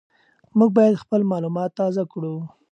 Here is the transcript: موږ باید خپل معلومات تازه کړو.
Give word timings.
موږ 0.57 0.69
باید 0.77 1.01
خپل 1.03 1.21
معلومات 1.31 1.69
تازه 1.79 2.03
کړو. 2.11 2.35